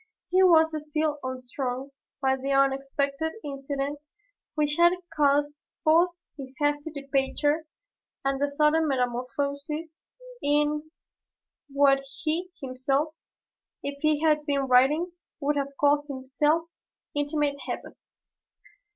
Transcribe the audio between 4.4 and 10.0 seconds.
which had caused both his hasty departure and the sudden metamorphosis